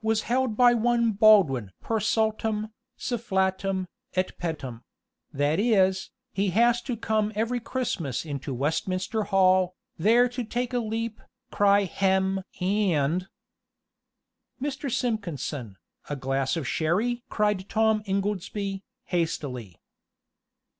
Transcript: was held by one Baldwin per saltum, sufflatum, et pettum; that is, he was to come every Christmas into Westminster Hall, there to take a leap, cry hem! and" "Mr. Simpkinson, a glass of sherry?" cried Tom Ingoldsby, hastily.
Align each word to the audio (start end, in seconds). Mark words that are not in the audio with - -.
was 0.03 0.23
held 0.23 0.57
by 0.57 0.73
one 0.73 1.11
Baldwin 1.11 1.71
per 1.79 1.99
saltum, 1.99 2.71
sufflatum, 2.97 3.85
et 4.15 4.35
pettum; 4.39 4.81
that 5.31 5.59
is, 5.59 6.09
he 6.33 6.49
was 6.55 6.81
to 6.81 6.97
come 6.97 7.31
every 7.35 7.59
Christmas 7.59 8.25
into 8.25 8.51
Westminster 8.51 9.25
Hall, 9.25 9.75
there 9.99 10.27
to 10.27 10.43
take 10.43 10.73
a 10.73 10.79
leap, 10.79 11.21
cry 11.51 11.83
hem! 11.83 12.41
and" 12.59 13.27
"Mr. 14.59 14.91
Simpkinson, 14.91 15.77
a 16.09 16.15
glass 16.15 16.57
of 16.57 16.67
sherry?" 16.67 17.23
cried 17.29 17.69
Tom 17.69 18.01
Ingoldsby, 18.07 18.81
hastily. 19.03 19.75